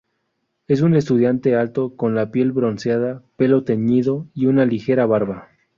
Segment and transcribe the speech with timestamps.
[0.67, 5.49] Es un estudiante alto, con la piel bronceada, pelo teñido y una ligera barba.